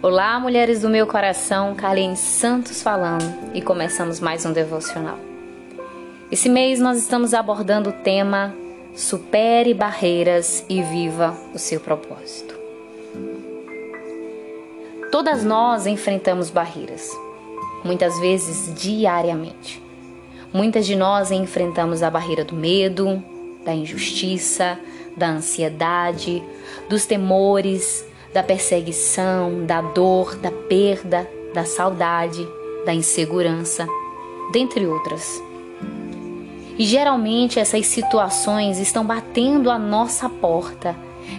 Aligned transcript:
Olá, 0.00 0.38
mulheres 0.38 0.82
do 0.82 0.88
meu 0.88 1.08
coração, 1.08 1.74
Carlene 1.74 2.16
Santos 2.16 2.80
falando 2.80 3.24
e 3.52 3.60
começamos 3.60 4.20
mais 4.20 4.46
um 4.46 4.52
devocional. 4.52 5.18
Esse 6.30 6.48
mês 6.48 6.78
nós 6.78 6.98
estamos 6.98 7.34
abordando 7.34 7.90
o 7.90 7.92
tema 7.92 8.54
Supere 8.94 9.74
barreiras 9.74 10.64
e 10.68 10.80
viva 10.82 11.36
o 11.52 11.58
seu 11.58 11.80
propósito. 11.80 12.54
Todas 15.10 15.42
nós 15.42 15.84
enfrentamos 15.84 16.48
barreiras, 16.48 17.10
muitas 17.82 18.20
vezes 18.20 18.72
diariamente. 18.80 19.82
Muitas 20.52 20.86
de 20.86 20.94
nós 20.94 21.32
enfrentamos 21.32 22.04
a 22.04 22.10
barreira 22.10 22.44
do 22.44 22.54
medo, 22.54 23.20
da 23.64 23.74
injustiça, 23.74 24.78
da 25.16 25.28
ansiedade, 25.28 26.40
dos 26.88 27.04
temores, 27.04 28.07
da 28.32 28.42
perseguição, 28.42 29.64
da 29.64 29.80
dor, 29.80 30.36
da 30.36 30.50
perda, 30.50 31.28
da 31.54 31.64
saudade, 31.64 32.46
da 32.84 32.94
insegurança, 32.94 33.86
dentre 34.52 34.86
outras. 34.86 35.42
E 36.78 36.84
geralmente 36.84 37.58
essas 37.58 37.86
situações 37.86 38.78
estão 38.78 39.04
batendo 39.04 39.70
a 39.70 39.78
nossa 39.78 40.28
porta, 40.28 40.94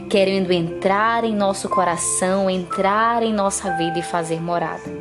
querendo 0.09 0.51
entrar 0.51 1.23
em 1.23 1.33
nosso 1.33 1.69
coração, 1.69 2.49
entrar 2.49 3.23
em 3.23 3.33
nossa 3.33 3.71
vida 3.77 3.99
e 3.99 4.03
fazer 4.03 4.41
morada. 4.41 4.91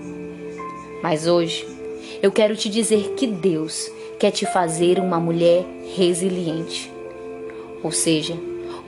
Mas 1.02 1.26
hoje 1.26 1.66
eu 2.22 2.30
quero 2.30 2.56
te 2.56 2.68
dizer 2.68 3.14
que 3.16 3.26
Deus 3.26 3.90
quer 4.18 4.30
te 4.30 4.46
fazer 4.46 4.98
uma 4.98 5.18
mulher 5.18 5.64
resiliente. 5.96 6.92
Ou 7.82 7.92
seja, 7.92 8.36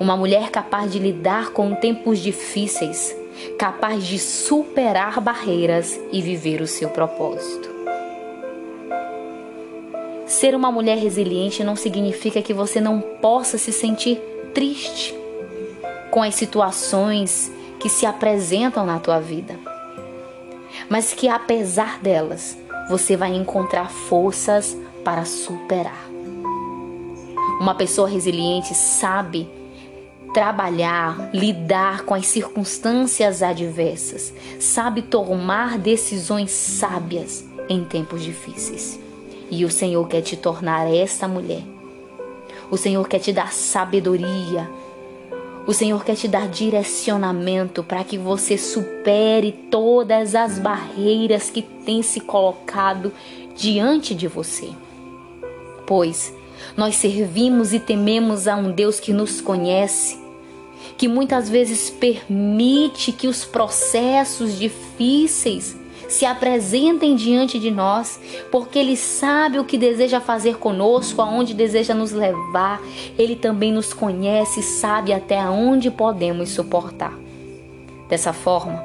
uma 0.00 0.16
mulher 0.16 0.48
capaz 0.48 0.90
de 0.90 0.98
lidar 0.98 1.50
com 1.50 1.74
tempos 1.74 2.20
difíceis, 2.20 3.14
capaz 3.58 4.06
de 4.06 4.18
superar 4.18 5.20
barreiras 5.20 6.00
e 6.10 6.22
viver 6.22 6.62
o 6.62 6.66
seu 6.66 6.88
propósito. 6.88 7.68
Ser 10.26 10.54
uma 10.54 10.72
mulher 10.72 10.96
resiliente 10.96 11.62
não 11.62 11.76
significa 11.76 12.40
que 12.40 12.54
você 12.54 12.80
não 12.80 13.00
possa 13.00 13.58
se 13.58 13.72
sentir 13.72 14.16
triste 14.54 15.14
com 16.10 16.22
as 16.22 16.34
situações 16.34 17.52
que 17.78 17.90
se 17.90 18.06
apresentam 18.06 18.86
na 18.86 18.98
tua 18.98 19.20
vida, 19.20 19.58
mas 20.88 21.12
que 21.12 21.28
apesar 21.28 21.98
delas, 22.00 22.56
você 22.88 23.18
vai 23.18 23.34
encontrar 23.34 23.90
forças 23.90 24.74
para 25.04 25.26
superar. 25.26 26.08
Uma 27.60 27.74
pessoa 27.74 28.08
resiliente 28.08 28.74
sabe 28.74 29.59
trabalhar, 30.32 31.30
lidar 31.32 32.04
com 32.04 32.14
as 32.14 32.26
circunstâncias 32.26 33.42
adversas, 33.42 34.32
sabe 34.58 35.02
tomar 35.02 35.78
decisões 35.78 36.50
sábias 36.50 37.44
em 37.68 37.84
tempos 37.84 38.22
difíceis. 38.22 38.98
E 39.50 39.64
o 39.64 39.70
Senhor 39.70 40.06
quer 40.08 40.22
te 40.22 40.36
tornar 40.36 40.92
esta 40.92 41.26
mulher. 41.26 41.62
O 42.70 42.76
Senhor 42.76 43.06
quer 43.08 43.18
te 43.18 43.32
dar 43.32 43.52
sabedoria. 43.52 44.70
O 45.66 45.74
Senhor 45.74 46.04
quer 46.04 46.14
te 46.14 46.28
dar 46.28 46.48
direcionamento 46.48 47.82
para 47.82 48.04
que 48.04 48.16
você 48.16 48.56
supere 48.56 49.52
todas 49.70 50.34
as 50.34 50.58
barreiras 50.58 51.50
que 51.50 51.62
têm 51.62 52.02
se 52.02 52.20
colocado 52.20 53.12
diante 53.56 54.14
de 54.14 54.28
você. 54.28 54.70
Pois 55.86 56.32
nós 56.76 56.96
servimos 56.96 57.72
e 57.72 57.80
tememos 57.80 58.48
a 58.48 58.56
um 58.56 58.70
Deus 58.70 59.00
que 59.00 59.12
nos 59.12 59.40
conhece, 59.40 60.18
que 60.96 61.08
muitas 61.08 61.48
vezes 61.48 61.90
permite 61.90 63.12
que 63.12 63.26
os 63.26 63.44
processos 63.44 64.58
difíceis 64.58 65.76
se 66.10 66.26
apresentem 66.26 67.14
diante 67.14 67.58
de 67.58 67.70
nós, 67.70 68.18
porque 68.50 68.78
Ele 68.78 68.96
sabe 68.96 69.58
o 69.58 69.64
que 69.64 69.78
deseja 69.78 70.20
fazer 70.20 70.56
conosco, 70.56 71.22
aonde 71.22 71.54
deseja 71.54 71.94
nos 71.94 72.10
levar. 72.10 72.82
Ele 73.16 73.36
também 73.36 73.72
nos 73.72 73.94
conhece 73.94 74.60
e 74.60 74.64
sabe 74.64 75.12
até 75.12 75.40
onde 75.48 75.90
podemos 75.90 76.50
suportar. 76.50 77.16
Dessa 78.08 78.32
forma, 78.32 78.84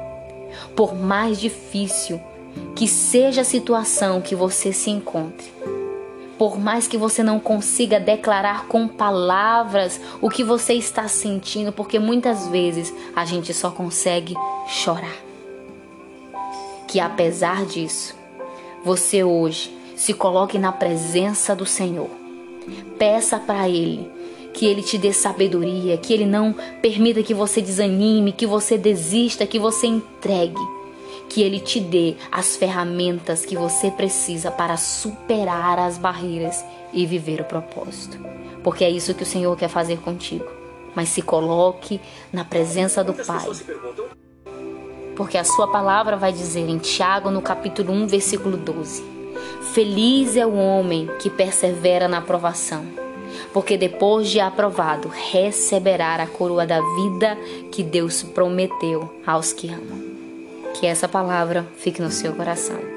por 0.76 0.94
mais 0.94 1.40
difícil 1.40 2.20
que 2.76 2.86
seja 2.86 3.40
a 3.40 3.44
situação 3.44 4.20
que 4.20 4.36
você 4.36 4.72
se 4.72 4.88
encontre, 4.90 5.46
por 6.38 6.58
mais 6.58 6.86
que 6.86 6.98
você 6.98 7.22
não 7.22 7.40
consiga 7.40 7.98
declarar 7.98 8.66
com 8.66 8.86
palavras 8.86 10.00
o 10.20 10.28
que 10.28 10.44
você 10.44 10.74
está 10.74 11.08
sentindo, 11.08 11.72
porque 11.72 11.98
muitas 11.98 12.48
vezes 12.48 12.92
a 13.14 13.24
gente 13.24 13.52
só 13.54 13.70
consegue 13.70 14.34
chorar. 14.68 15.16
Que 16.86 17.00
apesar 17.00 17.64
disso, 17.64 18.14
você 18.84 19.24
hoje 19.24 19.76
se 19.96 20.12
coloque 20.12 20.58
na 20.58 20.72
presença 20.72 21.54
do 21.56 21.66
Senhor. 21.66 22.10
Peça 22.98 23.38
para 23.38 23.68
Ele 23.68 24.10
que 24.52 24.64
Ele 24.64 24.82
te 24.82 24.96
dê 24.96 25.12
sabedoria, 25.12 25.98
que 25.98 26.14
Ele 26.14 26.24
não 26.24 26.54
permita 26.80 27.22
que 27.22 27.34
você 27.34 27.60
desanime, 27.60 28.32
que 28.32 28.46
você 28.46 28.78
desista, 28.78 29.46
que 29.46 29.58
você 29.58 29.86
entregue 29.86 30.75
que 31.28 31.42
Ele 31.42 31.60
te 31.60 31.80
dê 31.80 32.16
as 32.30 32.56
ferramentas 32.56 33.44
que 33.44 33.56
você 33.56 33.90
precisa 33.90 34.50
para 34.50 34.76
superar 34.76 35.78
as 35.78 35.98
barreiras 35.98 36.64
e 36.92 37.06
viver 37.06 37.40
o 37.40 37.44
propósito. 37.44 38.18
Porque 38.62 38.84
é 38.84 38.90
isso 38.90 39.14
que 39.14 39.22
o 39.22 39.26
Senhor 39.26 39.56
quer 39.56 39.68
fazer 39.68 39.98
contigo. 39.98 40.46
Mas 40.94 41.10
se 41.10 41.22
coloque 41.22 42.00
na 42.32 42.44
presença 42.44 43.04
do 43.04 43.12
Pai. 43.12 43.46
Porque 45.14 45.38
a 45.38 45.44
sua 45.44 45.68
palavra 45.68 46.16
vai 46.16 46.32
dizer 46.32 46.68
em 46.68 46.78
Tiago, 46.78 47.30
no 47.30 47.42
capítulo 47.42 47.92
1, 47.92 48.06
versículo 48.06 48.56
12: 48.56 49.04
Feliz 49.72 50.36
é 50.36 50.46
o 50.46 50.54
homem 50.54 51.08
que 51.18 51.30
persevera 51.30 52.08
na 52.08 52.18
aprovação, 52.18 52.84
porque 53.52 53.76
depois 53.76 54.28
de 54.28 54.40
aprovado 54.40 55.08
receberá 55.08 56.16
a 56.16 56.26
coroa 56.26 56.66
da 56.66 56.80
vida 56.80 57.36
que 57.70 57.82
Deus 57.82 58.22
prometeu 58.22 59.10
aos 59.26 59.52
que 59.52 59.68
amam. 59.68 60.15
Que 60.78 60.86
essa 60.86 61.08
palavra 61.08 61.66
fique 61.76 62.02
no 62.02 62.10
seu 62.10 62.34
coração. 62.34 62.95